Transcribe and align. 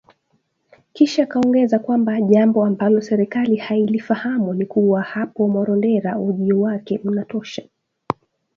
Kisha 0.93 1.23
akaongeza 1.23 1.79
kwamba 1.79 2.21
jambo 2.21 2.65
ambalo 2.65 3.01
serikali 3.01 3.55
hailifahamu 3.55 4.53
ni 4.53 4.65
kuwa 4.65 5.01
hapa 5.01 5.47
Marondera, 5.47 6.19
ujio 6.19 6.61
wake 6.61 6.99
unatosha 7.03 7.63